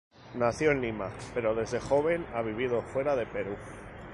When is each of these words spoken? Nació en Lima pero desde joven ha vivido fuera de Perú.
Nació 0.33 0.71
en 0.71 0.81
Lima 0.81 1.11
pero 1.35 1.53
desde 1.53 1.79
joven 1.79 2.25
ha 2.33 2.41
vivido 2.41 2.81
fuera 2.81 3.15
de 3.15 3.27
Perú. 3.27 3.55